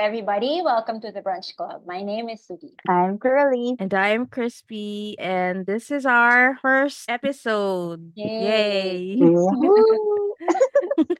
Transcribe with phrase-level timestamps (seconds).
[0.00, 0.62] everybody.
[0.64, 1.82] Welcome to the Brunch Club.
[1.86, 2.72] My name is Sugi.
[2.88, 3.76] I'm Curly.
[3.78, 8.12] And I'm Crispy, and this is our first episode.
[8.16, 9.18] Yay.
[9.20, 9.20] Yay.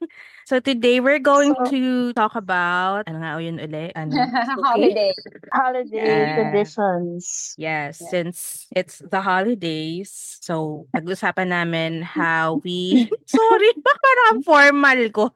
[0.51, 1.81] so today we're going So- to
[2.11, 3.87] talk about ano nga o yun uli?
[3.99, 4.11] Ano?
[4.59, 5.15] Holiday.
[5.55, 6.35] Holiday Yeah.
[6.35, 7.55] traditions.
[7.55, 8.11] Yes, Yeah.
[8.11, 10.11] since it's the holidays,
[10.43, 15.31] so pag-usapan namin how we Sorry, parang ang formal ko.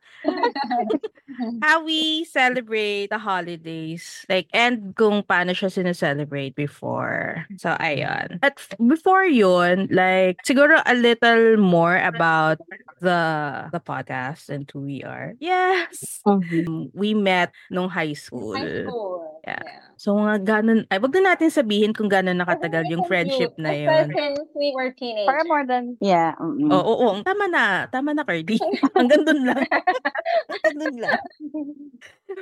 [1.64, 4.24] How we celebrate the holidays.
[4.28, 7.44] Like, and kung paano siya sineselebrate before.
[7.60, 8.40] So, ayun.
[8.44, 12.60] At f- before yun, like, siguro a little more about
[13.04, 13.20] the
[13.72, 15.34] the podcast and who we are.
[15.40, 16.20] Yes!
[16.26, 18.56] Um, We met nung high school.
[18.58, 19.42] High school.
[19.48, 19.95] Yeah.
[19.96, 24.12] So, mga ganun, ay, wag na natin sabihin kung gano'n nakatagal yung friendship na yun.
[24.12, 25.32] Since we were teenagers.
[25.32, 26.36] For more than, yeah.
[26.36, 26.68] mm-mm.
[26.68, 27.24] Oo, oo, oo.
[27.24, 27.88] Tama na.
[27.88, 28.60] Tama na, Cardi.
[28.98, 29.64] Hanggang dun lang.
[30.52, 31.22] Hanggang dun lang.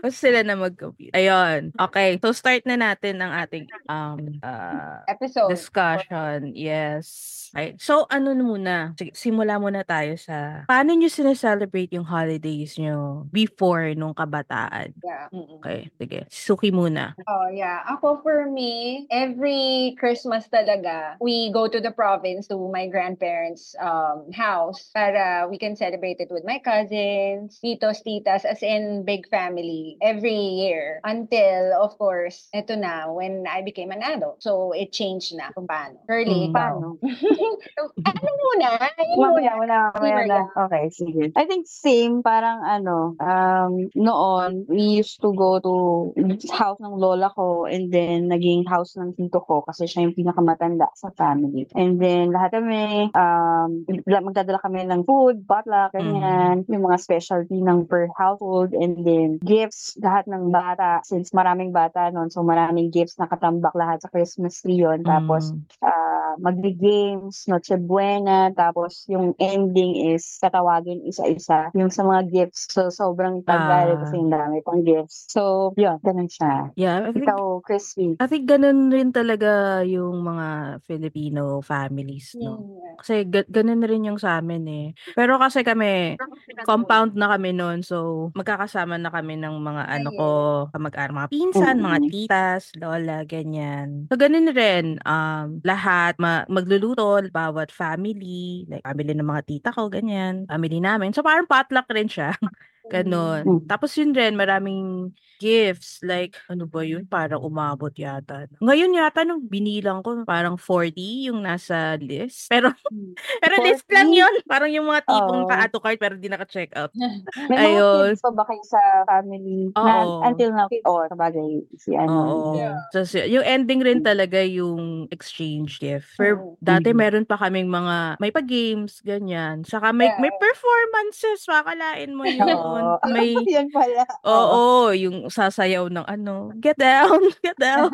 [0.02, 1.14] Tapos sila na mag-compete.
[1.14, 1.76] Ayun.
[1.78, 2.18] Okay.
[2.18, 5.52] So, start na natin ang ating um uh, Episode.
[5.52, 6.56] discussion.
[6.58, 7.06] Yes.
[7.54, 7.78] Okay.
[7.78, 8.76] So, ano na muna?
[8.98, 14.96] Sige, simula muna tayo sa paano nyo sineselebrate yung holidays nyo before nung kabataan?
[15.06, 15.30] Yeah.
[15.62, 15.94] Okay.
[16.02, 16.20] Sige.
[16.34, 17.14] Suki muna.
[17.44, 17.84] Oh, yeah.
[17.92, 24.32] Ako, for me, every Christmas talaga, we go to the province to my grandparents' um,
[24.32, 29.98] house para we can celebrate it with my cousins, titos, titas, as in big family
[30.00, 30.32] every
[30.64, 31.04] year.
[31.04, 34.40] Until, of course, eto na, when I became an adult.
[34.40, 36.00] So, it changed na kung paano.
[36.08, 36.56] Curly, Mm.
[36.56, 36.96] Paano?
[38.08, 38.68] ano muna?
[38.80, 39.78] Ayun Mamaya, muna.
[39.92, 40.40] mamaya na.
[40.64, 41.24] Okay, sige.
[41.36, 46.14] I think same, parang ano, um, noon, we used to go to
[46.56, 50.88] house ng lola ko and then naging house ng tito ko kasi siya yung pinakamatanda
[50.96, 51.66] sa family.
[51.74, 57.60] And then lahat kami, um, la- magdadala kami ng food, potluck, ganyan, yung mga specialty
[57.60, 62.94] ng per household and then gifts, lahat ng bata, since maraming bata noon, so maraming
[62.94, 65.02] gifts na katambak lahat sa Christmas tree yun.
[65.04, 65.62] Tapos, Mm.
[65.84, 72.66] ah magbe-games, Noche Buena, tapos yung ending is tatawagin isa-isa yung sa mga gifts.
[72.74, 74.00] So, sobrang tagal Ah.
[74.02, 75.30] kasi yung dami pang gifts.
[75.30, 76.74] So, yun, ganun siya.
[76.74, 78.16] Yeah, Ikaw, Crispy.
[78.20, 82.62] I think ganun rin talaga yung mga Filipino families, no?
[82.62, 82.96] Mm.
[83.00, 84.88] Kasi ga- ganun rin yung sa amin eh.
[85.18, 86.16] Pero kasi kami,
[86.64, 87.82] compound na kami noon.
[87.82, 90.30] So, magkakasama na kami ng mga ano ko,
[90.72, 92.10] kamag-anak, mga pinsan, mga Mm.
[92.14, 94.06] titas, lola, ganyan.
[94.08, 95.02] So, ganun rin.
[95.04, 100.46] Um, lahat, ma- magluluto, bawat family, like family ng mga tita ko, ganyan.
[100.48, 101.12] Family namin.
[101.12, 102.32] So, parang potluck rin siya.
[102.92, 103.42] Ganon.
[103.48, 103.62] Mm.
[103.68, 106.00] Tapos yun rin, maraming gifts.
[106.00, 107.04] Like, ano ba yun?
[107.04, 108.48] Parang umabot yata.
[108.64, 112.48] Ngayon yata, nung binilang ko, parang 40 yung nasa list.
[112.48, 112.72] Pero,
[113.44, 114.20] pero list lang 40?
[114.24, 114.34] yun.
[114.48, 115.44] Parang yung mga tipong Oo.
[115.44, 116.92] naka-add to cart pero di naka-check out.
[117.52, 118.08] May mga Ayun.
[118.16, 120.24] kids pa ba kayo sa family na Oo.
[120.24, 120.68] until now?
[120.88, 122.16] O, sabagay, si ano.
[122.16, 122.52] Oo.
[122.56, 122.80] Yeah.
[122.96, 126.16] Y- yung ending rin talaga yung exchange gift.
[126.24, 126.56] Oo.
[126.64, 126.98] dati Mhm.
[126.98, 129.68] meron pa kaming mga, may pa-games, ganyan.
[129.68, 130.20] Saka may, Yeah.
[130.24, 132.48] may performances, makalain mo yun.
[132.74, 132.96] Oo.
[133.12, 134.04] May, Yan pala.
[134.26, 137.92] oo, yung sasayaw ng ano, get down, get down.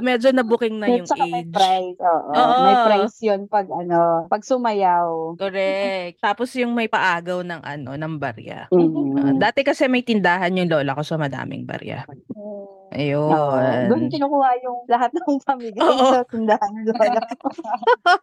[0.00, 1.52] Medyo na-booking na yung saka may age.
[1.52, 1.98] prize.
[2.00, 2.30] Oo.
[2.32, 2.62] Oo.
[2.64, 5.36] May prize yun pag ano, pag sumayaw.
[5.36, 6.20] Correct.
[6.20, 8.68] Tapos yung may paagaw ng ano, ng barya.
[8.72, 9.16] Mhm.
[9.16, 12.04] Ah, dati kasi may tindahan yung lola ko sa madaming barya.
[12.46, 12.74] Mm.
[12.96, 13.28] Ayun.
[13.28, 13.58] Oo.
[13.90, 16.06] Doon kinukuha yung lahat ng pamilya Oo.
[16.14, 17.20] sa tindahan ng lola.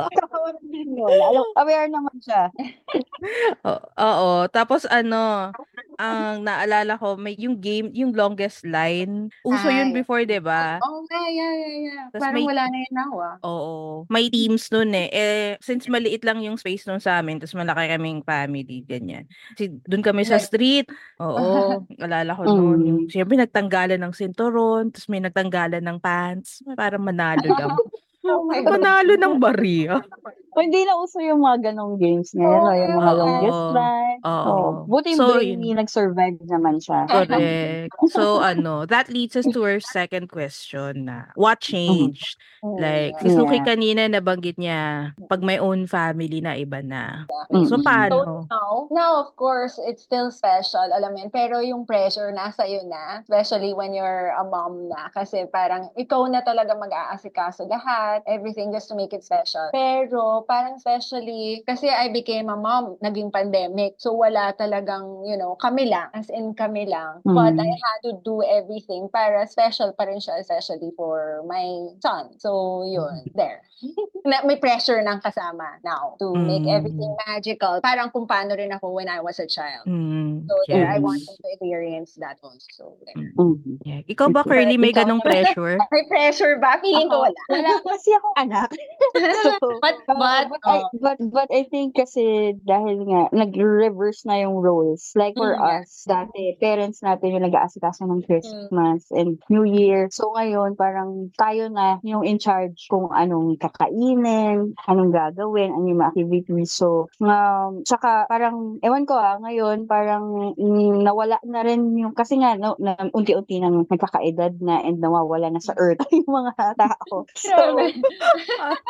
[0.09, 1.23] Kawawa din lola.
[1.29, 2.47] Alam, aware naman siya.
[3.67, 4.31] O- Oo.
[4.50, 5.51] Tapos ano,
[5.98, 9.30] ang naalala ko, may yung game, yung longest line.
[9.42, 9.96] Uso yun Ay.
[10.02, 10.78] before, 'di ba?
[10.81, 12.04] Oh, yeah, yeah, yeah, yeah.
[12.14, 13.36] Tas Parang may- wala na yun now, ah.
[13.46, 13.74] Oo.
[14.09, 15.08] May teams nun eh.
[15.14, 19.26] Eh, since maliit lang yung space nun sa amin, tapos malaki kaming family, ganyan.
[19.56, 20.88] Kasi doon kami sa street.
[21.20, 21.84] Oo.
[22.06, 22.80] Alala ko noon.
[22.80, 22.88] Mm.
[22.88, 26.62] Yung, siyempre, nagtanggalan ng sinturon, tapos may nagtanggalan ng pants.
[26.78, 27.74] Para manalo lang.
[28.24, 30.00] Oh manalo ng barya.
[30.53, 32.62] O, hindi na uso yung mga ganong games ngayon.
[32.62, 34.19] Oo, o, yung mga longest line.
[34.24, 34.51] Oo.
[34.54, 37.10] Oh, buti yung So, brainy nag-survive naman siya.
[37.10, 37.89] Correct.
[38.13, 42.38] So, ano, that leads us to our second question na, what changed?
[42.62, 43.22] Mm, Like, yeah.
[43.22, 43.68] si Suki Yeah.
[43.68, 47.25] kanina nabanggit niya, pag may own family na iba na.
[47.51, 47.66] Mm.
[47.68, 48.45] So, So paano?
[48.48, 51.33] now, now of course, it's still special, alam mo yun.
[51.33, 55.10] Pero yung pressure nasa iyo na, especially when you're a mom na.
[55.10, 59.74] Kasi parang ikaw na talaga mag-aasikaso lahat, everything just to make it special.
[59.74, 63.95] Pero ko, parang especially, kasi I became a mom, naging pandemic.
[64.04, 67.24] So, wala talagang, you know, kami lang, as in kami lang.
[67.31, 67.84] But I Mm.
[67.88, 72.36] had to do everything para special pa rin siya, especially for my son.
[72.44, 73.63] So, yun, there.
[74.30, 76.75] na, may pressure ng kasama now to make Mm.
[76.75, 77.80] everything magical.
[77.83, 79.83] Parang kung paano rin ako when I was a child.
[79.85, 81.03] Mm, So, there, I yes.
[81.03, 82.95] want them to experience that also.
[83.03, 83.31] There.
[83.35, 83.80] Mhm.
[83.83, 84.01] Yeah.
[84.07, 85.77] Ikaw ba, Curly, may ganong pressure?
[85.94, 86.80] May pressure ba?
[86.80, 87.41] Feeling ko wala.
[87.51, 88.69] wala kasi akong anak.
[89.45, 90.89] so, But, uh, but, but, I, oh.
[91.00, 95.12] but, but I think kasi dahil nga, nag-reverse na yung roles.
[95.15, 100.07] Like for Mm, us, dati, parents natin yung nag-aasikaso ng Christmas and New Year.
[100.09, 106.00] So ngayon, parang tayo na yung in charge kung anong kakainin, anong gagawin, ano yung
[106.00, 106.72] mga activities.
[106.74, 112.38] So, um, tsaka parang, ewan ko ah, ngayon, parang mm, nawala na rin yung, kasi
[112.38, 117.25] nga, no, na, unti-unti nang nagkakaedad na and nawawala na sa earth yung mga tao.
[117.44, 117.94] So, Grabe.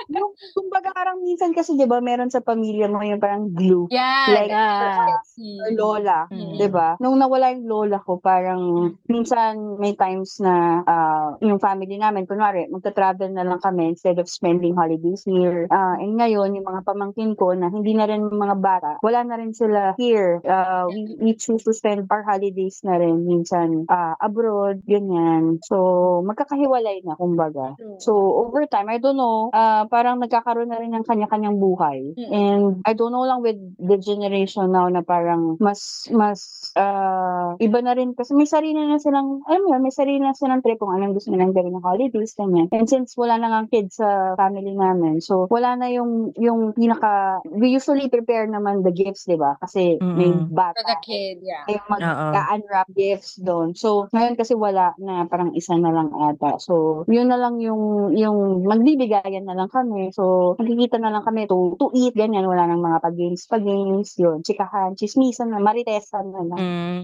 [0.08, 4.30] yung, kumbaga parang minsan kasi 'di ba meron sa pamilya mo yung parang glue Yeah.
[4.30, 5.20] like Yeah.
[5.60, 6.56] or lola, Mm.
[6.56, 6.96] 'di ba?
[7.04, 12.72] Nung nawala yung lola ko, parang minsan may times na ah, yung family namin kunwari
[12.72, 15.68] magta-travel na lang kami instead of spending holidays here.
[15.68, 19.36] Ah, and ngayon yung mga pamangkin ko na hindi na rin mga bata, wala na
[19.36, 20.40] rin sila here.
[20.48, 25.60] Ah, we, we choose to spend our holidays na rin minsan ah, abroad, ganyan.
[25.68, 27.76] So magkakahiwalay na kumbaga.
[27.98, 28.14] So,
[28.48, 32.14] over time, I don't know, ah parang nagkakaroon na rin ng kanya-kanyang buhay.
[32.18, 37.80] And I don't know lang with the generation now na parang mas, mas, ah iba
[37.82, 38.14] na rin.
[38.14, 41.32] Kasi may sarili na silang, alam mo may sarili na silang trip kung anong gusto
[41.32, 42.70] nilang gawin ng holidays, ganyan.
[42.76, 47.42] And since wala na nga kids sa family namin, so wala na yung, yung pinaka,
[47.50, 49.58] we usually prepare naman the gifts, di ba?
[49.58, 50.54] Kasi may Mm-mm.
[50.54, 50.78] bata.
[50.78, 51.66] For the kid, yeah.
[51.66, 53.74] May mag-unwrap gifts doon.
[53.74, 56.62] So, ngayon kasi wala na parang isa na lang ata.
[56.62, 60.14] So, yun na lang yung yung magbibigayan na lang kami.
[60.14, 62.46] So, magkikita na lang kami to, to eat, ganyan.
[62.46, 64.46] Wala nang mga pag-games, pag-games, yun.
[64.46, 66.60] Chikahan, chismisan na, maritesan na lang.
[66.62, 67.04] Mm,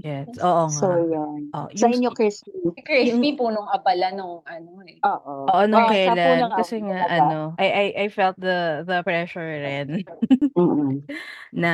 [0.06, 0.32] yes.
[0.40, 0.72] Oo nga.
[0.72, 1.52] so, yun.
[1.52, 2.50] Oh, Sa yung- inyo, Crispy.
[2.80, 4.96] Crispy, punong abala nung ano eh.
[5.02, 5.50] Oo.
[5.50, 6.38] Oo, nung sa kailan.
[6.54, 7.18] Kasi nga, talaga.
[7.18, 10.04] ano, I, I, I felt the, the pressure rin.
[11.56, 11.72] Na,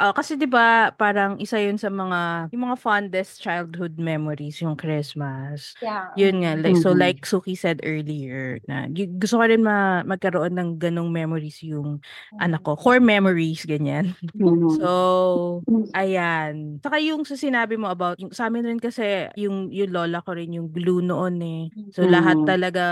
[0.00, 4.78] oh, kasi 'di ba parang isa yun sa mga, yung mga fondest childhood memories, yung
[4.78, 5.74] Christmas.
[5.82, 6.08] Yeah.
[6.16, 7.00] Yun nga, like, so Mhm.
[7.00, 12.00] like Suki said earlier, na y- gusto ko rin ma, magkaroon ng ganong memories yung
[12.40, 12.74] anak ko.
[12.78, 14.14] Core memories, ganyan.
[14.34, 14.70] Mhm.
[14.80, 15.60] So,
[15.92, 16.78] ayan.
[16.82, 20.32] Saka yung sa sinabi mo about, yung, sa amin rin kasi, yung, yung lola ko
[20.38, 21.62] rin yung glue noon eh.
[21.92, 22.46] So, lahat Mhm.
[22.46, 22.82] talaga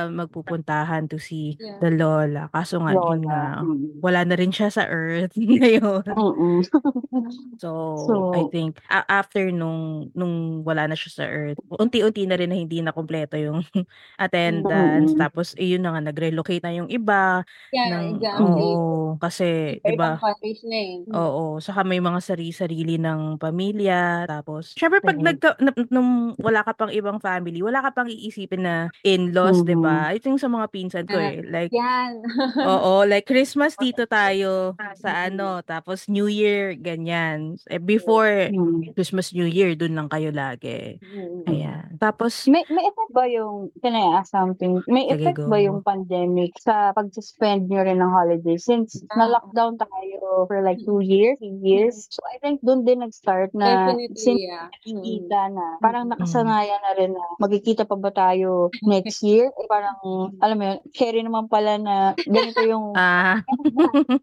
[0.69, 1.79] magpupuntahan to see Yeah.
[1.81, 2.49] the lola.
[2.53, 3.65] Kaso nga, yun nga, Lola.
[3.65, 4.00] Mm.
[4.05, 6.05] wala na rin siya sa earth ngayon.
[7.59, 7.70] So,
[8.06, 12.50] So- I think a- after nung nung wala na siya sa earth, unti-unti na rin
[12.53, 13.62] na hindi na kumpleto yung
[14.23, 15.15] attendance.
[15.15, 15.20] Mm-mm.
[15.20, 17.43] Tapos ayun na nga nag-relocate na yung iba
[17.73, 18.73] Yeah, ng exactly.
[18.75, 19.47] oo, kasi
[19.82, 20.19] 'di ba?
[20.19, 21.06] eh.
[21.15, 24.26] Oo, saka may mga sari-sarili ng pamilya.
[24.29, 25.25] Tapos, syempre pag Mhm.
[25.25, 26.11] nagka, n- nung
[26.43, 28.75] wala ka pang ibang family, wala ka pang iisipin na
[29.06, 30.11] in-laws, 'di ba?
[30.12, 31.44] Ito yung sa mga pinsan ko eh.
[31.44, 32.19] Like, Yan.
[32.75, 37.55] Oo, like Christmas dito tayo sa ano, tapos New Year, ganyan.
[37.69, 38.90] Eh, before Mm.
[38.93, 40.99] Christmas, New Year, dun lang kayo lagi.
[40.99, 41.44] Mm.
[41.46, 41.84] Ayan.
[41.99, 44.81] Tapos, May may effect ba yung can I ask something?
[44.87, 45.46] May effect go.
[45.46, 49.20] ba yung pandemic sa pag-suspend nyo rin ng holiday since Ah.
[49.20, 52.08] na-lockdown tayo for like two years, three years?
[52.08, 54.66] So I think doon din nag-start na Definitely, since yeah.
[54.66, 54.96] Mm.
[54.96, 56.12] nakikita na parang Mm.
[56.14, 59.50] nakasanayan na rin na magkikita pa ba tayo next year?
[59.52, 59.99] Eh, parang
[60.48, 63.44] alam mo yun, carry naman pala na ganito yung ah.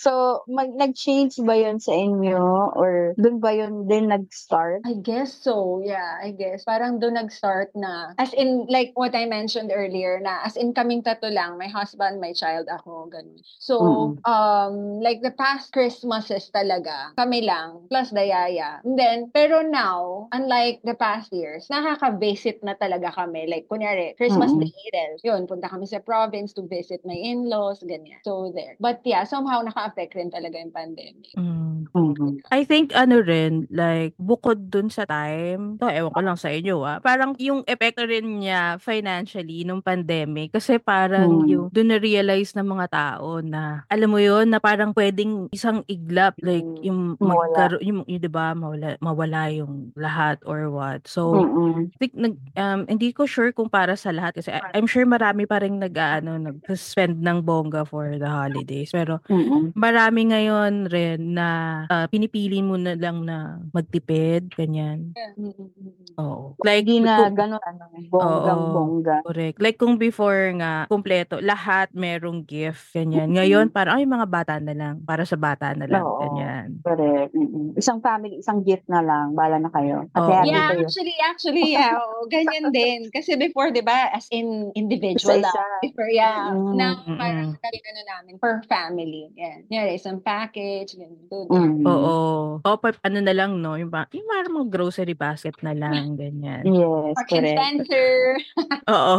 [0.00, 2.72] So, mag, nag-change ba yun sa inyo?
[2.72, 4.82] Or doon ba yun din nag-start?
[4.88, 6.64] I guess so, yeah, I guess.
[6.64, 11.04] Parang doon nag-start na, as in, like what I mentioned earlier, na as in kaming
[11.04, 13.38] tato lang, my husband, my child, ako, ganun.
[13.60, 14.24] So, Mm.
[14.24, 18.80] um, like the past Christmases talaga, kami lang, plus Dayaya.
[18.84, 23.44] And then, pero now, unlike the past years, nakaka-visit na talaga kami.
[23.46, 24.64] Like, kunyari, Christmas Mm-mm.
[24.64, 25.12] Day, Eden.
[25.22, 28.20] Yun, punta kami sa province to visit my in-laws, ganyan.
[28.22, 28.76] So, there.
[28.78, 31.34] But yeah, somehow naka-affect rin talaga yung pandemic.
[31.34, 32.42] mm, Mhm.
[32.50, 36.80] I think ano rin, like, bukod dun sa time, to, ewan ko lang sa inyo
[36.80, 41.48] ah, parang yung epekto rin niya financially nung pandemic, kasi parang Hmm.
[41.50, 46.38] yung, dun na-realize ng mga tao na, alam mo yun, na parang pwedeng isang iglap,
[46.40, 46.82] like, Mm.
[46.86, 51.02] yung, magkaro, yung, yung, diba, mawala, mawala yung lahat or what.
[51.04, 51.90] So, Mm-mm.
[51.90, 55.02] I think nag um, hindi ko sure kung para sa lahat kasi I- I'm sure
[55.02, 59.74] marami pa ring nag-aano nag-spend ng bongga for the holidays pero Mm-mm.
[59.74, 61.48] marami ngayon rin na
[61.88, 65.10] ah, pinipili mo na lang na magtipid, ganyan.
[65.34, 66.14] Mm-mm.
[66.14, 66.54] Oo.
[66.62, 69.16] Like, Hindi na kung- gano'n, ano, bonggang-bongga.
[69.24, 69.58] Correct.
[69.58, 73.34] Like kung before nga, kumpleto, lahat merong gift, ganyan.
[73.34, 75.02] Ngayon, parang, ay, mga bata na lang.
[75.02, 76.20] Para sa bata na lang, Oo.
[76.20, 76.78] ganyan.
[76.80, 77.34] Correct.
[77.34, 77.74] Mm-mm.
[77.74, 79.34] Isang family, isang gift na lang.
[79.34, 80.06] Bala na kayo.
[80.12, 80.86] At happy Yeah, kayo.
[80.86, 83.10] actually, actually, yeah, oo, ganyan din.
[83.10, 85.48] Kasi before, di ba, as in individual Isa-isa.
[85.48, 85.80] lang.
[85.84, 86.40] Before, yeah.
[86.50, 87.18] Mm, Now, mm-mm.
[87.18, 89.28] parang talaga na namin per family.
[89.34, 89.58] Yan.
[89.68, 91.24] Yeah, isang package, ganyan.
[91.28, 91.60] do that.
[91.60, 91.84] Mm.
[91.84, 92.14] Oo.
[92.60, 93.74] O, pa- ano na lang, no?
[93.74, 96.64] Yung, ba, yung parang mga grocery basket na lang, ganyan.
[96.64, 97.52] Yes, Marks correct.
[97.54, 98.10] Spencer,
[98.94, 99.16] Oo.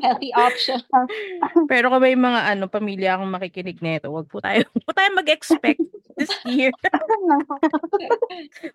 [0.00, 0.80] healthy option.
[1.70, 5.82] Pero kung may mga ano, pamilya akong makikinig nito, wag po tayo, po tayo mag-expect
[6.14, 6.70] this year.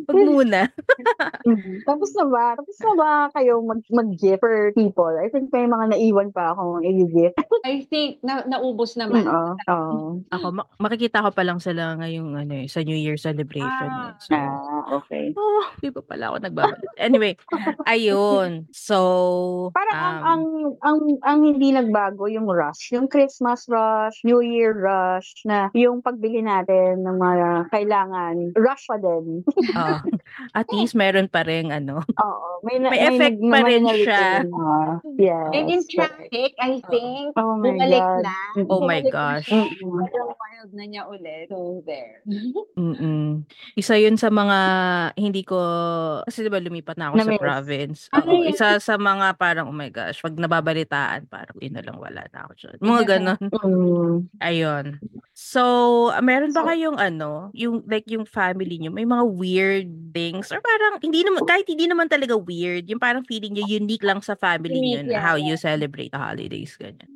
[0.04, 0.68] Wag muna.
[1.46, 1.88] Mhm.
[1.88, 2.46] Tapos na ba?
[2.60, 5.08] Tapos na ba kayo mag, mag-gift for people?
[5.16, 7.40] I think may mga naiwan pa akong i-gift.
[7.66, 9.24] I think, na, naubos naman.
[9.24, 9.52] Oo.
[9.62, 9.98] Oo.
[10.28, 13.68] Ako, ma- makikita ko pa lang sila ngayong ano, eh, sa New Year celebration.
[13.88, 14.04] eh.
[14.04, 14.16] Ah.
[14.18, 15.32] So, Ah, okay.
[15.34, 16.90] oh, di pa pala ako nagbabalik.
[16.98, 17.34] Anyway,
[17.86, 18.68] ayun.
[18.70, 18.98] So,
[19.72, 20.42] Parang ang, um, ang
[20.82, 26.40] ang ang hindi nagbago yung rush, yung Christmas rush, New Year rush na yung pagbili
[26.40, 29.44] natin ng mga kailangan, rush pa din.
[29.74, 30.02] ah,
[30.58, 32.02] at least meron pa rin ano.
[32.16, 34.24] Oo, may na, May effect nag- pa may rin siya.
[35.30, 35.54] Yes.
[35.54, 38.24] And in traffic, I think, Oh my bumalik God.
[38.26, 38.36] na.
[38.70, 39.50] Oh my gosh.
[39.50, 40.49] siya.
[40.60, 41.48] Wild na niya ulit.
[41.48, 42.20] So, there.
[42.76, 43.48] Mm-mm.
[43.80, 44.60] Isa yun sa mga
[45.16, 45.56] hindi ko
[46.28, 47.40] kasi 'di ba lumipat na ako sa Na-miss.
[47.40, 48.00] province.
[48.12, 48.52] Ah, Oo, yeah.
[48.52, 52.40] isa sa mga parang oh my gosh, pag nababalitaan parang yun na lang wala na
[52.44, 52.76] ako dyan.
[52.84, 53.44] Mga ganon.
[53.48, 54.16] Mm.
[54.44, 54.86] Ayun.
[55.32, 55.64] So,
[56.12, 60.60] ah, meron ba kayong ano, yung like yung family niyo, may mga weird things or
[60.60, 64.36] parang hindi naman kahit hindi naman talaga weird, yung parang feeling niyo unique lang sa
[64.36, 65.48] family niyo Unique, na yeah, how yeah.
[65.48, 67.08] you celebrate the holidays ganyan.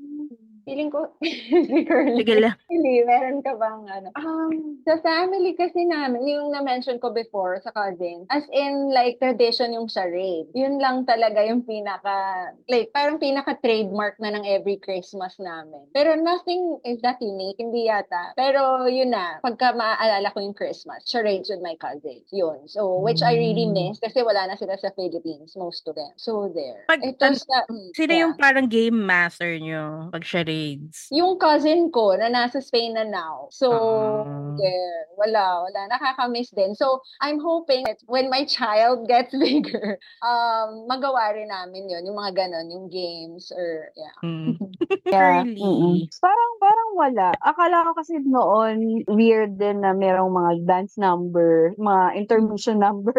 [0.64, 2.24] Feeling ko, si Curly.
[2.24, 2.56] Sige lang.
[2.72, 4.08] Hindi, meron ka bang ano?
[4.16, 9.76] Um, sa family kasi namin, yung na-mention ko before sa cousin, as in like tradition
[9.76, 10.48] yung charade.
[10.56, 15.84] Yun lang talaga yung pinaka, like parang pinaka-trademark na ng every Christmas namin.
[15.92, 18.32] Pero nothing is that unique, hindi yata.
[18.34, 22.24] Pero yun na, pagka maaalala ko yung Christmas, charades with my cousins.
[22.32, 22.66] Yun.
[22.68, 23.76] So, which I really Mm.
[23.92, 26.12] miss kasi wala na sila sa Philippines, most of them.
[26.16, 26.84] So, there.
[26.88, 28.22] Pag- Ito sa, mm, Sino yeah.
[28.26, 30.24] yung parang game master niyo pag
[30.54, 31.08] charades?
[31.10, 33.50] Yung cousin ko na nasa Spain na now.
[33.50, 34.54] So, Ah.
[34.56, 35.00] there.
[35.14, 35.82] Wala, wala.
[35.90, 36.74] Nakaka-miss din.
[36.74, 42.06] So, I'm hoping that when my child gets bigger, um, magawa rin namin yun.
[42.06, 44.16] Yung mga ganon, yung games or, yeah.
[44.22, 44.58] Mm.
[45.04, 45.44] Yeah.
[45.64, 46.10] Mm-mm.
[46.18, 47.28] Parang, parang wala.
[47.38, 53.14] Akala ko kasi noon, weird din na merong mga dance number, mga intermission number.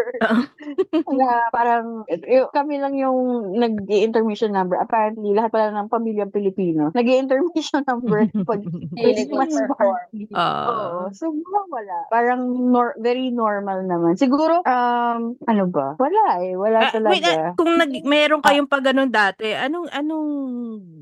[1.15, 4.75] na parang, y- kami lang yung nag-intermission number.
[4.77, 6.91] Apparently, lahat pala ng pamilyang Pilipino,
[7.25, 8.61] nag-intermission number pag
[8.95, 10.29] Hilig Christmas party.
[10.31, 10.69] Ah.
[10.69, 11.01] Oo.
[11.11, 11.33] So,
[11.67, 11.97] wala.
[12.09, 14.15] Parang nor- very normal naman.
[14.15, 15.97] Siguro, um, ano ba?
[15.97, 16.55] Wala eh.
[16.55, 17.31] Wala Ah, wait, talaga.
[17.33, 20.29] ah, kung nag meron kayong pa ganun dati, anong anong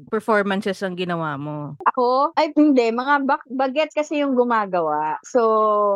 [0.09, 1.75] performances ang ginawa mo?
[1.85, 2.33] Ako?
[2.35, 2.89] Ay, hindi.
[2.89, 5.17] Mga bak- baget kasi yung gumagawa.
[5.23, 5.41] So,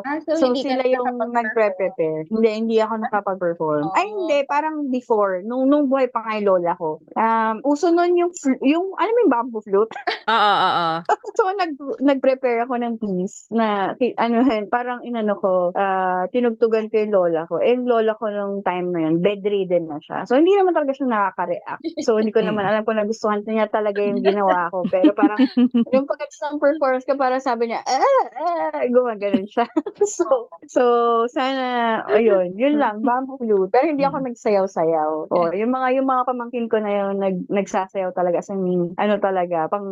[0.03, 2.25] Ah, so, so sila yung nagpre-prepare.
[2.27, 3.93] Hindi, hindi ako nakapag-perform.
[3.93, 4.13] Ay, Oo.
[4.19, 4.39] hindi.
[4.45, 5.41] Parang before.
[5.43, 6.99] Nung, nung buhay pa kay lola ko.
[7.13, 9.93] Um, uso nun yung, fl- yung, alam mo yung bamboo flute?
[10.27, 10.97] Oo, oo, oo.
[11.39, 14.37] so, nag, nag-prepare ako ng piece na, ano,
[14.75, 17.63] parang inano ko, ah, tinugtugan ko yung lola ko.
[17.63, 20.27] Eh, yung lola ko nung time na yun, bedridden na siya.
[20.27, 22.03] So, hindi naman talaga siya nakaka-react.
[22.03, 24.83] So, hindi ko naman alam kung nagustuhan niya talaga yung ginawa ko.
[24.91, 25.39] Pero parang,
[25.95, 29.71] yung pagkatapos ng performance ko, parang sabi niya, ah, ah, gumaganon siya.
[30.03, 30.83] so, so,
[31.31, 33.71] sana, ayun, yun lang, bamboo flute.
[33.71, 35.31] Pero hindi ako nagsayaw-sayaw.
[35.31, 39.23] O, yung mga, yung mga pamangkin ko na yun, nag, nagsasayaw talaga sa min, ano
[39.23, 39.87] talaga, pang,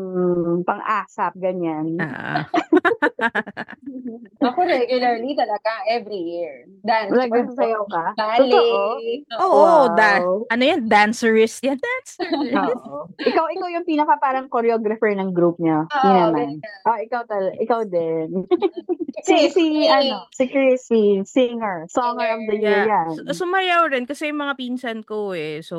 [0.67, 1.99] pang asap, ganyan.
[2.01, 2.45] Ah.
[4.47, 6.69] Ako regularly talaga, every year.
[6.81, 7.11] Dance.
[7.11, 8.05] Nagsasayaw ka?
[8.15, 9.25] Ballet.
[9.41, 9.97] Oo, Wow.
[9.97, 10.85] da- ano yan?
[10.85, 11.79] Dancerist yan?
[11.79, 12.29] Dancer.
[12.55, 13.09] Oo.
[13.19, 15.87] ikaw, ikaw yung pinaka parang choreographer ng group niya.
[15.87, 16.49] Oo, Hindi naman.
[16.85, 18.45] Ah, ikaw tal, ikaw din.
[19.27, 23.09] si, si, ano, si Chrissy, singer, songer of the year Yeah.
[23.09, 23.31] yan.
[23.31, 25.63] Sumayaw rin kasi yung mga pinsan ko eh.
[25.63, 25.77] So,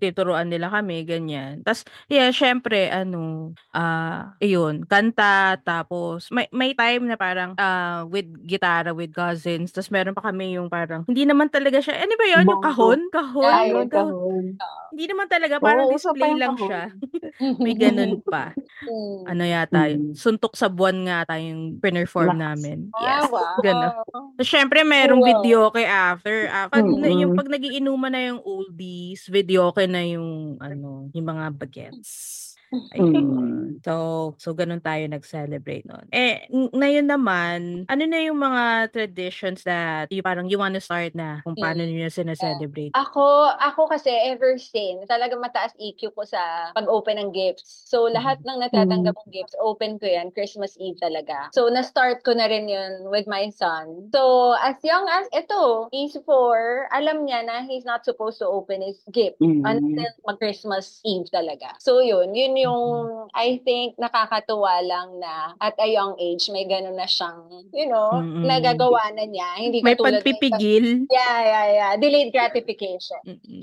[0.00, 1.62] tinuruan nila kami, ganyan.
[1.62, 8.24] Tapos, yeah, syempre, ano, ah, ayun, kanta, tapos, may, may time na parang, ah, with
[8.42, 12.26] gitara, with cousins, tapos meron pa kami yung parang, hindi naman talaga siya, ano ba
[12.26, 12.44] yun?
[12.46, 13.00] Yung kahon?
[13.10, 13.44] Kahon?
[13.46, 14.08] Ay, Ayun, kahon.
[14.56, 14.88] kahon.
[14.90, 16.66] Hindi naman talaga, parang Oo, display yung lang kahon.
[16.66, 16.82] siya.
[17.62, 18.56] May ganun pa.
[18.82, 19.20] Mm.
[19.24, 20.00] Ano yata yun?
[20.10, 20.16] Mm.
[20.16, 22.42] Suntok sa buwan nga tayo yung pinerform Lakas.
[22.42, 22.78] namin.
[22.90, 23.28] Ah, Yes.
[23.28, 23.54] wow.
[23.60, 23.92] Ganun.
[24.34, 25.28] So, syempre, merong Wow.
[25.30, 26.48] video kay after.
[26.48, 27.22] Ah, pag, na- Mm-mm.
[27.22, 32.49] yung pag nagiinuman na yung oldies, video kay na yung, ano, yung mga bagets.
[32.70, 33.82] Ayun.
[33.82, 33.94] So,
[34.38, 36.06] so ganun tayo nag-celebrate nun.
[36.14, 37.58] Eh, ng- ngayon naman,
[37.90, 41.90] ano na yung mga traditions that you parang you wanna start na kung paano Mm.
[41.90, 42.94] niyo sinaselebrate?
[42.94, 47.90] Ako, ako kasi ever since, talaga mataas EQ ko sa pag-open ng gifts.
[47.90, 51.50] So, lahat ng natatanggap kong gifts, open ko yan, Christmas Eve talaga.
[51.50, 54.10] So, na-start ko na rin yun with my son.
[54.14, 58.78] So, as young as, ito, he's four, alam niya na he's not supposed to open
[58.78, 59.66] his gift Mm.
[59.66, 61.74] until mag-Christmas Eve talaga.
[61.82, 66.96] So, yun, yun yung, I think, nakakatuwa lang na at a young age, may ganun
[66.96, 68.44] na siyang, you know, Mm-mm.
[68.44, 69.48] nagagawa na niya.
[69.58, 70.86] Hindi May katulad ng iba- pagpipigil.
[71.08, 71.90] Yeah, yeah, yeah.
[71.96, 73.20] Delayed gratification.
[73.24, 73.60] Mm-mm.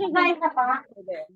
[0.57, 0.81] pa.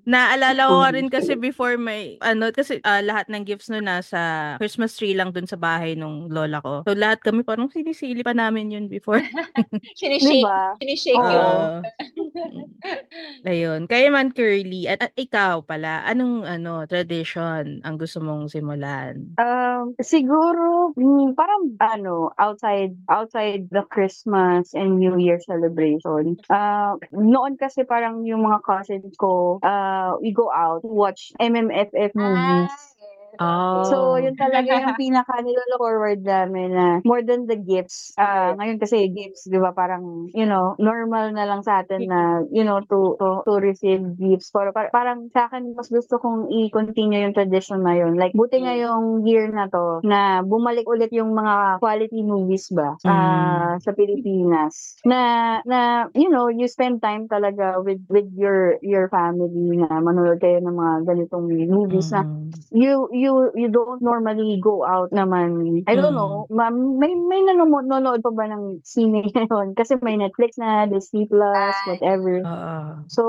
[0.04, 4.98] Naalala ko rin kasi before may ano kasi ah, lahat ng gifts no nasa Christmas
[4.98, 6.82] tree lang dun sa bahay nung lola ko.
[6.86, 9.22] So lahat kami parang sinisili pa namin yun before.
[9.98, 10.74] Sinishake, Diba?
[10.80, 11.30] sinishake Oo.
[11.30, 11.82] yung...
[12.32, 12.66] Mm.
[13.48, 13.80] Ayun.
[13.86, 19.36] Kaya man Curly, at, at ikaw pala, anong ano tradition ang gusto mong simulan?
[19.36, 26.40] Um, siguro, mm, parang ano, outside outside the Christmas and New Year celebration.
[26.48, 32.91] Uh, noon kasi parang yung mga cousins ko, uh, we go out, watch MMFF movies.
[33.40, 33.84] Oh.
[33.88, 38.12] So, yun talaga yung pinaka nilolo forward namin na more than the gifts.
[38.20, 42.20] ah ngayon kasi gifts, di ba, parang, you know, normal na lang sa atin na,
[42.56, 44.52] you know, to, to, to receive gifts.
[44.52, 48.18] Pero par- parang sa akin, mas gusto kong i-continue yung tradition na yun.
[48.20, 52.96] Like, buti nga yung year na to, na bumalik ulit yung mga quality movies ba
[53.08, 55.00] ah, sa Pilipinas.
[55.08, 60.38] Na, na, you know, you spend time talaga with with your your family na manonood
[60.38, 62.52] kayo ng mga ganitong movies na Mm.
[62.72, 65.86] you you you don't normally go out naman.
[65.86, 66.18] I don't Mm.
[66.18, 66.34] know.
[66.50, 69.74] Ma, may may nanonood nanonood pa ba ng sine ngayon?
[69.78, 72.42] Kasi may Netflix na, Disney Plus, Ah, whatever.
[72.42, 72.74] Oo.
[73.12, 73.22] So,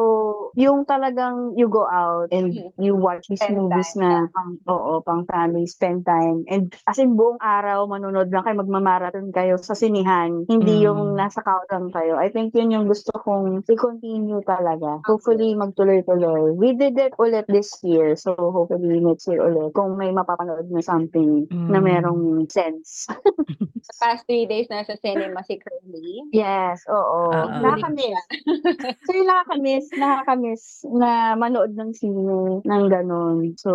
[0.56, 2.72] yung talagang you go out and Mhm.
[2.80, 6.48] you watch these Spend movies time, na pang, oo, pang family, spend time.
[6.48, 10.48] And as in buong araw, manonood lang kayo, magmamarathon kayo sa sinihan.
[10.48, 10.86] Hindi Mm.
[10.88, 12.16] yung nasa lang kayo.
[12.16, 15.04] I think yun yung gusto kong i-continue talaga.
[15.04, 16.56] Hopefully, magtuloy-tuloy.
[16.56, 18.16] We did it ulit this year.
[18.16, 19.76] So, hopefully next year ulit.
[19.76, 21.86] Kung may mapapanood na something na Mm.
[21.86, 23.08] merong sense.
[23.84, 26.32] Sa past three days, nasa cinema si Curly.
[26.32, 27.36] Yes, oo.
[27.36, 27.60] Oo.
[27.60, 28.24] Nakakamiss.
[29.06, 33.52] so, yung nakakamiss, nakakamiss na manood ng sine ng ganon.
[33.60, 33.72] So,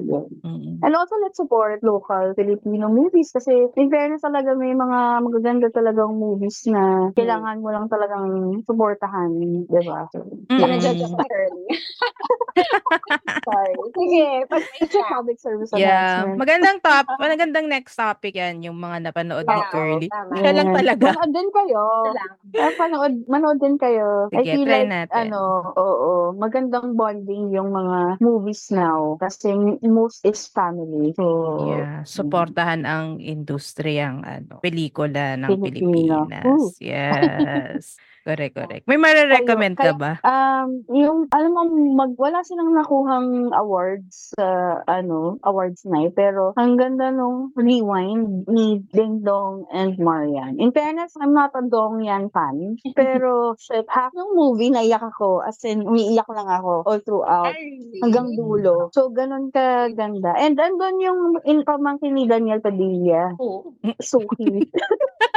[0.00, 0.32] yun.
[0.40, 0.80] Mm.
[0.80, 6.16] And also, let's support local Filipino movies kasi in fairness talaga may mga magaganda talagang
[6.16, 9.30] movies na kailangan mo lang talagang suportahan,
[9.68, 10.08] di ba?
[10.16, 10.80] So, Mm.
[11.28, 11.66] Curly.
[13.48, 13.74] Sorry.
[13.92, 16.38] Sige, pag may public service Yeah, announcement.
[16.38, 20.08] magandang top, magandang next topic yan, yung mga napanood ni Yeah, Curly.
[20.08, 20.32] tama.
[20.38, 21.06] Siya lang talaga.
[21.10, 21.82] Manood din kayo.
[22.14, 22.32] Lang.
[22.52, 22.72] Ah,
[23.26, 24.28] manood din kayo.
[24.30, 25.26] I Sige, feel try like, natin.
[25.32, 25.40] ano,
[25.74, 29.50] oo, magandang bonding yung mga movies now kasi
[29.82, 31.10] most is family.
[31.18, 31.24] So,
[31.66, 35.58] Yeah, suportahan ang industriyang ano, pelikula ng.
[35.58, 36.46] Pilipinas.
[36.46, 36.70] Ooh.
[36.78, 37.96] Yes.
[38.22, 38.84] Correct, correct.
[38.86, 40.22] May marirecommend ka ba?
[40.22, 41.62] Um, yung, alam mo,
[41.98, 48.82] mag, wala silang nakuhang awards sa, ano, awards night, pero ang ganda nung rewind ni
[48.94, 50.58] Ding Dong and Marian.
[50.62, 55.42] In fairness, I'm not a Dong Yan fan, pero shit, half ng movie naiyak ako,
[55.42, 57.54] as in, umiiyak lang ako all throughout.
[58.02, 58.90] Hanggang dulo.
[58.94, 60.34] So, ganun ka ganda.
[60.38, 63.34] And andun yung in pamangkin ni Daniel Padilla.
[63.38, 63.74] Oo.
[64.00, 64.70] So cute.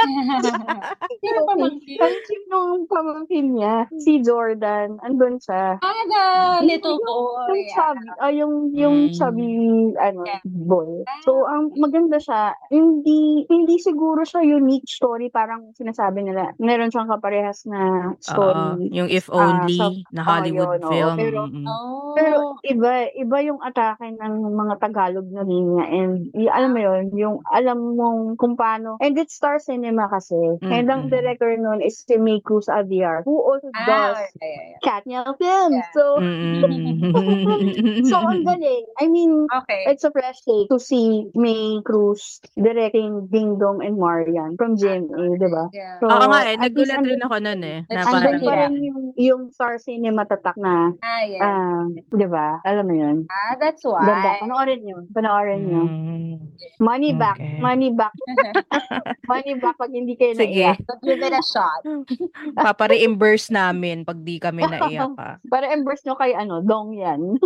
[1.22, 1.96] Sino pa monkey?
[1.98, 3.88] Ang cute nung pamangkin niya.
[3.96, 5.00] Si Jordan.
[5.00, 5.80] Andun siya.
[5.80, 6.24] Ah, the
[6.68, 7.48] little boy.
[7.48, 9.12] Yung chubby, ah, yung, yung Mm.
[9.12, 9.48] chubby,
[9.96, 10.42] ano, Yeah.
[10.44, 10.90] boy.
[11.22, 17.08] So, ang maganda siya, hindi, hindi siguro siya unique story, parang sinasabi nila, meron siyang
[17.08, 18.90] kaparehas na story.
[18.92, 20.90] yung If ah, Only sa- na oo, Hollywood yun, oo.
[20.90, 21.16] film.
[21.16, 21.66] Pero- mm.
[21.66, 22.12] Oh.
[22.12, 27.04] Pero iba, iba yung atake ng mga Tagalog na linya and y- alam mo yun,
[27.12, 28.96] yung alam mong kung paano.
[28.98, 30.34] And it's Star Cinema kasi.
[30.60, 34.66] And ang director nun is si May Cruz Aviar who also ah, does yeah, yeah,
[34.74, 34.80] yeah.
[34.82, 35.78] Katniel Films.
[35.78, 35.94] Yeah.
[35.94, 38.06] So, Mm-mm.
[38.10, 38.84] so ang galing.
[38.98, 39.86] I mean, Okay.
[39.86, 45.38] it's a fresh take to see May Cruz directing Ding Dong and Marian from GMA,
[45.38, 45.70] di ba?
[45.70, 46.02] Yeah.
[46.02, 47.78] So, Oo nga eh, nagulat rin ako nun eh.
[47.88, 51.40] Na parang, pa rin yung, yung Star Cinema tatak na, Ah, yeah.
[51.46, 52.58] ah, di ba?
[52.66, 53.16] Alam mo yun?
[53.30, 54.02] ah, that's why.
[54.02, 54.42] Ganda.
[54.42, 54.98] Panoorin nyo.
[55.14, 55.82] Panoorin nyo.
[55.86, 56.34] mm,
[56.82, 57.38] Money back.
[57.38, 57.60] Okay.
[57.60, 58.12] Money back.
[59.30, 60.52] Money back pag hindi kayo Sige.
[60.56, 60.78] naiyak.
[60.84, 61.80] But give it a shot.
[62.56, 65.36] Papa-reimburse namin pag di kami naiyak ah.
[65.44, 67.36] Para reimburse nyo kay ano, dong yan.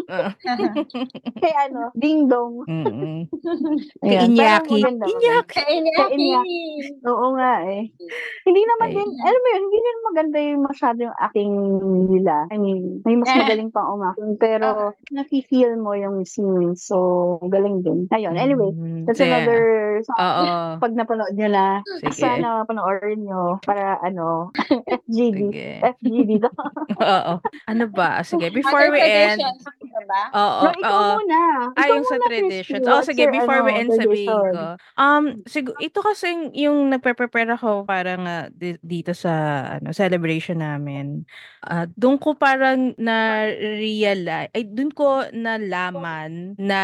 [1.43, 2.63] Kay ano, ding dong.
[2.65, 3.27] Mm-mm.
[4.03, 4.81] Kay Inyaki.
[4.81, 5.13] Inyaki.
[5.51, 6.41] Kaya Kaya
[7.07, 7.91] Oo nga eh.
[8.43, 8.97] Hindi naman Okay.
[8.97, 11.53] din, alam mo yun, hindi din maganda yung masyado yung acting
[12.09, 12.35] nila.
[12.49, 13.39] I mean, may mas Eh.
[13.39, 14.67] magaling pang umaking, pero
[15.11, 16.75] nafe-feel mo yung scene.
[16.75, 16.97] So,
[17.45, 18.07] galing din.
[18.11, 19.63] Ayun, anyway, Mm, that's kaya- another
[20.03, 20.19] song.
[20.19, 20.45] Oo.
[20.83, 21.67] Pag napanood nyo na,
[22.01, 22.15] Sige.
[22.17, 24.51] sana panoorin nyo para ano,
[25.11, 25.37] FGD.
[25.51, 25.71] Sige.
[25.83, 26.31] FGD.
[27.03, 27.35] Oo.
[27.67, 28.23] Ano ba?
[28.23, 29.43] Sige, before Other we end.
[29.91, 30.23] Traditions, diba?
[30.33, 31.11] Oo, No, ikaw oo.
[31.19, 31.41] muna.
[31.71, 32.67] Ah, Ikaw yung sa muna, traditions.
[32.71, 32.87] Christy.
[32.87, 34.65] Oo, What's sige, your, before we ano, end, sabihin ko.
[34.97, 39.33] Um, siguro, ito kasi yung nagpe-prepare ako para nga di- dito sa
[39.77, 41.27] ano, celebration namin.
[41.63, 46.81] Ah, doon ko parang na-realize, ay, doon ko nalaman na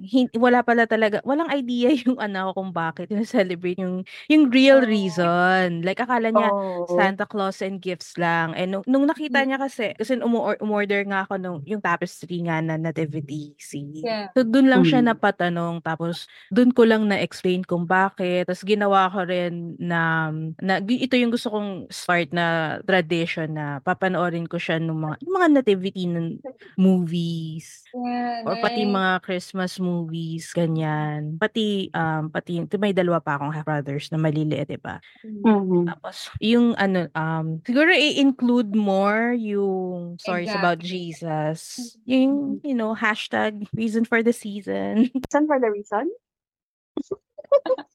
[0.00, 4.48] hin- wala pala talaga, walang idea yung anak ko kung bakit yung celebrate yung, yung
[4.48, 4.86] real Oh.
[4.86, 5.82] reason.
[5.82, 6.86] Like, akala niya, Oh.
[6.88, 8.54] Santa Claus and gifts lang.
[8.54, 12.60] And nung, nung nakita niya kasi, kasi umu- umorder nga ako nung yung tapestry nga
[12.62, 14.04] na nativity scene.
[14.04, 14.28] Yeah.
[14.36, 15.08] So doon lang siya Mm.
[15.14, 18.46] napatanong tapos doon ko lang na-explain kung bakit.
[18.46, 20.30] Tapos ginawa ko rin na,
[20.62, 25.34] na ito yung gusto kong start na tradition na papanoorin ko siya ng mga yung
[25.40, 26.38] mga nativity ng
[26.78, 28.88] movies Yeah, or pati nice.
[28.88, 31.36] mga Christmas movies ganyan.
[31.40, 35.00] Pati um pati yung may dalawa pa akong brothers na maliliit, 'di ba?
[35.24, 35.88] Mhm.
[35.88, 41.96] Tapos, yung ano, um, siguro i-include more yung stories about Jesus.
[42.04, 42.27] Yung,
[42.64, 45.10] you know, hashtag reason for the season.
[45.32, 46.10] Saan for the reason?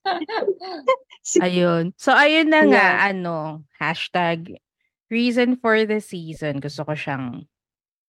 [1.43, 1.93] ayun.
[1.97, 3.09] So, ayun na nga, Yeah.
[3.13, 4.57] ano, hashtag
[5.09, 6.59] reason for the season.
[6.59, 7.45] Gusto ko siyang,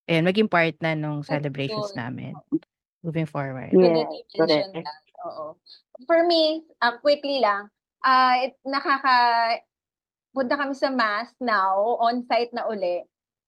[0.08, 2.00] ayun, maging part na nung celebrations good.
[2.00, 2.32] namin.
[3.04, 3.70] Moving forward.
[3.72, 4.08] Yeah,
[4.48, 4.88] that.
[5.28, 5.56] Oo.
[6.08, 7.68] For me, ah, quickly lang,
[8.02, 9.60] ah it, nakaka,
[10.34, 13.04] punta kami sa mass now, on-site na uli.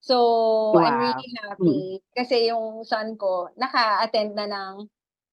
[0.07, 1.01] So, I'm Wow.
[1.03, 1.83] really happy
[2.14, 4.75] kasi yung son ko, naka-attend na ng,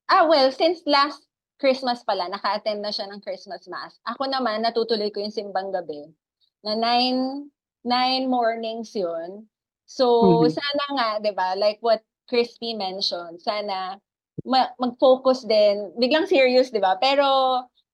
[0.10, 1.22] ah well, since last
[1.62, 3.94] Christmas pala, naka-attend na siya ng Christmas mass.
[4.10, 6.10] Ako naman, natutuloy ko yung simbang gabi
[6.66, 7.50] na nine,
[7.86, 9.46] nine mornings yun.
[9.86, 10.58] So, Mhm.
[10.58, 14.00] sana nga, di ba, like what Crispy mentioned, sana
[14.46, 16.98] ma- mag-focus din, biglang serious, di ba?
[17.00, 17.26] Pero,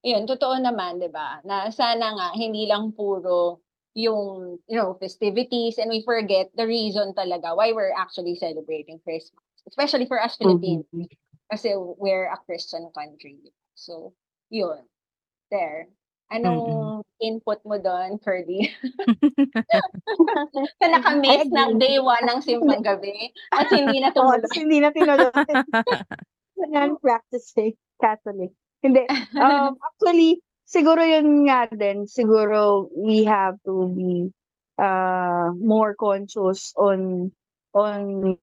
[0.05, 1.41] yun, totoo naman, di ba?
[1.43, 3.59] Na sana nga, hindi lang puro
[3.93, 9.43] yung, you know, festivities and we forget the reason talaga why we're actually celebrating Christmas.
[9.67, 10.85] Especially for us Filipinos.
[10.93, 11.09] Mhm.
[11.49, 13.37] Kasi we're a Christian country.
[13.73, 14.13] So,
[14.49, 14.85] yun.
[15.49, 15.89] There.
[16.29, 18.69] Anong input mo doon, Curly?
[20.81, 24.45] na nakamiss ng day one ng simbang gabi at hindi na tumuloy.
[24.45, 25.33] tapos hindi na tinuloy.
[26.69, 28.53] Non-practicing Catholic.
[28.85, 29.09] Hindi.
[29.35, 30.39] Um, actually,
[30.69, 32.05] siguro yun nga din.
[32.05, 34.29] Siguro we have to be
[34.77, 37.33] uh, more conscious on
[37.73, 38.37] on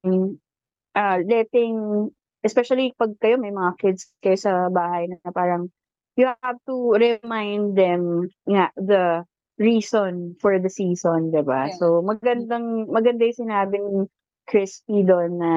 [0.91, 2.11] uh, letting
[2.43, 5.71] especially pag kayo may mga kids kayo sa bahay na parang
[6.19, 9.23] you have to remind them nga the
[9.57, 11.71] reason for the season, 'di ba?
[11.71, 11.79] Yeah.
[11.79, 14.05] So magandang maganda yung sinabi ni
[14.47, 15.53] Crispy doon na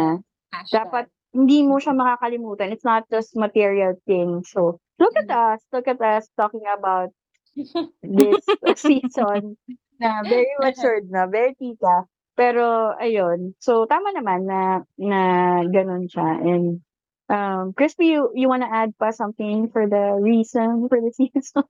[0.50, 0.74] Hashtag.
[0.82, 2.74] dapat hindi mo siya makakalimutan.
[2.74, 4.50] It's not just material things.
[4.50, 5.60] So, look at us.
[5.72, 7.10] Look at us talking about
[8.04, 8.44] this
[8.76, 9.56] season
[10.00, 12.06] na very matured na, very tita.
[12.38, 13.52] Pero, ayun.
[13.60, 15.20] So, tama naman na, na
[15.68, 16.40] ganun siya.
[16.40, 16.80] And,
[17.28, 21.68] um, Crispy, you, you wanna add pa something for the reason for the season?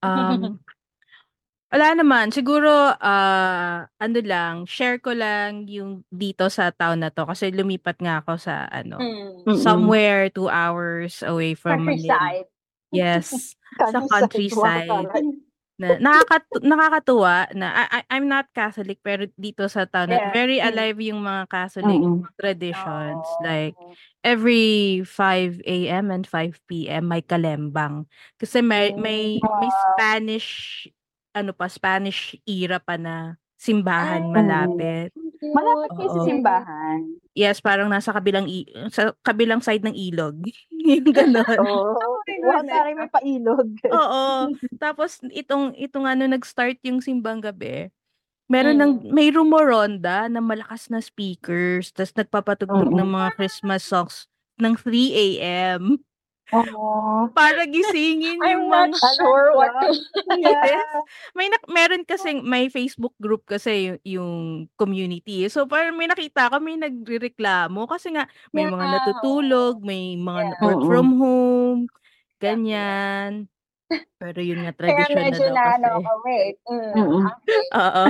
[0.00, 0.64] Um,
[1.68, 2.32] wala naman.
[2.32, 7.28] Siguro, ah, ano lang, share ko lang yung dito sa town na to.
[7.28, 8.96] Kasi lumipat nga ako sa, ano.
[8.96, 9.60] Mm-mm.
[9.60, 12.16] somewhere two hours away from Manila.
[12.16, 12.55] Countryside.
[12.96, 13.52] Yes.
[13.92, 14.88] sa countryside.
[15.76, 20.32] Na nakakatu- nakakatuwa na I, I- I'm not Catholic pero dito sa town Yeah.
[20.32, 22.24] very alive yung mga Catholic Mm-mm.
[22.40, 23.44] traditions Oh.
[23.44, 23.76] like
[24.24, 26.08] every 5 a.m.
[26.08, 27.12] and 5 p.m.
[27.12, 28.08] may kalembang
[28.40, 29.70] kasi may may may.
[29.92, 30.48] Spanish
[31.36, 34.32] ano pa Spanish era pa na simbahan Ay.
[34.32, 35.12] malapit.
[35.52, 36.98] Malapit kayo sa simbahan.
[37.32, 40.40] Yes, parang nasa kabilang i- sa kabilang side ng ilog.
[40.72, 41.44] yung ganon.
[41.60, 41.92] Oo.
[41.92, 42.64] Wow, goodness.
[42.66, 43.68] taray may pailog.
[43.86, 44.24] Oo.
[44.82, 47.92] Tapos itong itong ano nag-start yung simbang gabi.
[48.46, 49.10] Meron ng Mm.
[49.10, 52.94] may rumoronda na malakas na speakers, tapos nagpapatugtog Oo.
[52.94, 55.98] ng mga Christmas songs ng 3 a.m.
[56.48, 57.26] Oo.
[57.32, 59.90] para gisingin I'm yung not mga sure what to...
[60.38, 60.78] Yes.
[61.32, 64.34] May nak- meron kasing may Facebook group kasi yung, yung
[64.74, 65.48] community.
[65.48, 70.42] So parang may nakita ko may nagrereklamo kasi nga may mga Yeah, natutulog, may mga
[70.44, 70.60] Yeah.
[70.60, 71.80] work from home.
[72.36, 73.48] ganyan.
[74.20, 75.86] Pero yun nga, Kaya tradisyon na medyo daw na kasi.
[75.96, 76.56] ako, wait.
[76.66, 77.22] Mm, Mm-mm.
[77.24, 77.62] okay.
[77.72, 78.04] Oo.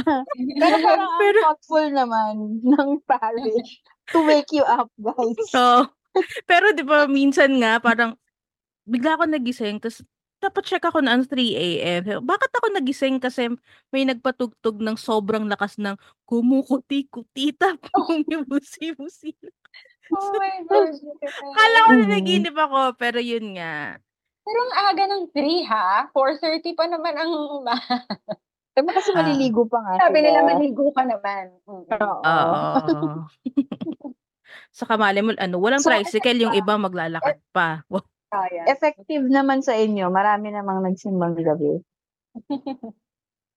[0.57, 3.71] Pero parang ang Pero- thoughtful naman ng parish
[4.09, 5.37] to wake you up, guys.
[5.47, 5.87] So,
[6.45, 8.17] pero di ba minsan nga parang
[8.87, 10.03] bigla ako nagising tapos
[10.37, 12.23] dapat check ako na 3 a.m.
[12.23, 13.49] Bakit ako nagising kasi
[13.91, 15.97] may nagpatugtog ng sobrang lakas ng
[16.29, 19.33] kumukuti-kuti tapos busi-busi.
[20.13, 21.01] Oh my gosh.
[21.59, 22.13] Kala ko na Mhm.
[22.15, 23.99] naginip ako pero yun nga.
[24.47, 26.07] Pero ang aga ng 3 ha?
[26.15, 27.75] 4.30 pa naman ang umaga.
[28.77, 29.25] Diba kasi Ah.
[29.25, 31.57] maliligo pa nga Sabi nila maligo ka naman.
[31.67, 31.89] Oo.
[31.97, 33.27] Oo.
[34.71, 37.83] Sa kamali mo, ano, walang So, tricycle, yung iba maglalakad pa.
[38.29, 38.67] Oh, yeah.
[38.67, 40.09] Effective naman sa inyo.
[40.09, 41.79] Marami namang nagsimbang gabi.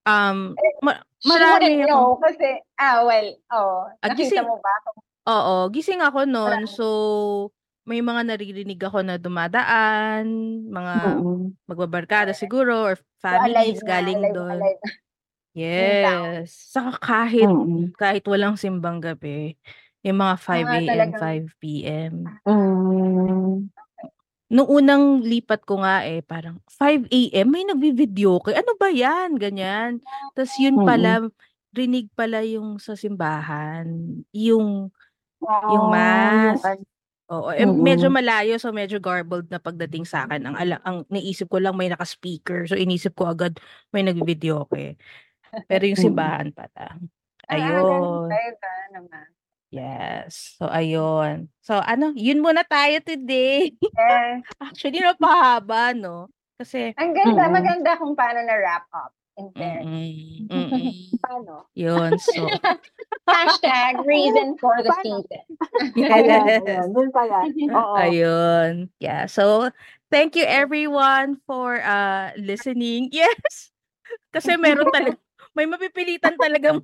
[0.02, 2.18] Um, ma- She marami wouldn't ako.
[2.20, 4.74] kasi, ah, well, oh, Ah, nakita gising- mo ba?
[5.28, 6.66] Oo, gising ako noon.
[6.66, 6.86] So,
[7.86, 10.26] may mga naririnig ako na dumadaan,
[10.66, 10.94] mga
[11.64, 14.58] magbabarkada siguro or So, alive families na, galing alive, doon.
[14.58, 14.82] alive.
[15.54, 16.58] Yes.
[16.72, 17.94] Saka kahit Mm-mm.
[17.94, 19.60] kahit walang simbang gabi,
[20.02, 22.14] yung mga 5 nga, a.m., talagang- 5 p.m.
[22.48, 23.70] Mm.
[24.50, 27.48] Nung unang lipat ko nga eh, parang 5 a.m.
[27.48, 29.38] may nagbi-video kay ano ba yan?
[29.38, 30.02] Ganyan.
[30.34, 31.30] Tapos yun pala,
[31.72, 33.86] rinig pala yung sa simbahan.
[34.34, 34.90] Yung,
[35.40, 36.66] yung mass.
[36.66, 36.86] yung-
[37.30, 37.86] Oo, eh, Mm.
[37.86, 40.50] medyo malayo so medyo garbled na pagdating sa akin.
[40.50, 42.66] Ang ala, ang naisip ko lang may naka-speaker.
[42.66, 43.62] So inisip ko agad
[43.94, 44.98] may nagbi-video eh.
[45.70, 46.06] Pero yung Mm.
[46.10, 46.98] simbahan pala.
[47.46, 48.30] Ah, ganun Ayun.
[48.34, 49.28] tayo ka naman.
[49.70, 50.58] Yes.
[50.58, 51.50] So ayun.
[51.62, 53.74] So ano, yun muna tayo today.
[53.78, 54.42] Yes.
[54.66, 56.30] Actually, napahaba, no?
[56.60, 57.56] Kasi, Ang ganda, Mm-mm.
[57.56, 59.14] maganda kung paano na wrap up.
[59.40, 59.88] In fairness.
[59.88, 61.72] mm, mm, mm, Paano?
[61.72, 62.12] yun.
[62.20, 62.52] So,
[63.30, 65.46] Hashtag reason for the season.
[66.12, 66.62] Ayan, yes.
[66.66, 66.88] ayan.
[66.92, 67.46] Dun pala.
[67.48, 67.96] Oo.
[67.96, 68.90] Ayun.
[69.00, 69.30] Yeah.
[69.30, 69.70] So,
[70.12, 73.14] thank you everyone for uh listening.
[73.14, 73.72] Yes.
[74.34, 75.16] Kasi meron talaga,
[75.54, 76.82] may mapipilitan talagang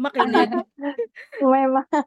[0.00, 0.50] makinig.
[1.44, 2.00] May mga,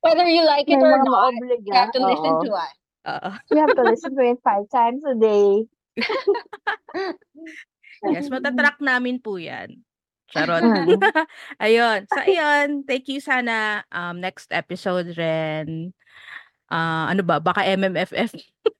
[0.00, 1.64] Whether you like it or not, maobliga.
[1.64, 2.44] you have to listen Oo.
[2.44, 2.76] to us.
[3.08, 3.30] Oo.
[3.52, 5.64] You have to listen to it five times a day.
[8.08, 9.84] Yes, matatrack namin po yan.
[10.32, 10.62] Charot.
[10.62, 10.96] Mm.
[11.66, 11.98] ayun.
[12.08, 12.68] So, ayun.
[12.88, 13.84] Thank you sana.
[13.92, 15.92] Um, next episode rin.
[16.70, 17.42] Ah, ano ba?
[17.42, 18.30] Baka MMFF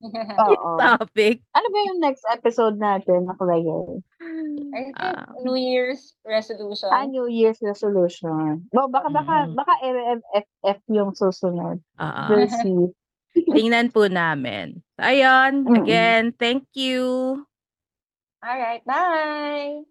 [0.48, 0.80] Oo.
[0.80, 1.44] topic.
[1.52, 4.00] Ano ba yung next episode natin nakalagay?
[4.72, 6.88] I think Ah, New Year's resolution.
[6.88, 8.64] Ah, New Year's resolution.
[8.70, 9.54] Bo, baka, baka, Mm.
[9.54, 11.80] baka MMFF yung susunod.
[11.96, 12.88] ah, We'll see.
[13.46, 14.80] tingnan po namin.
[14.96, 15.64] Ayun.
[15.68, 15.84] Mm-mm.
[15.84, 17.36] Again, thank you.
[18.40, 19.84] All right, bye.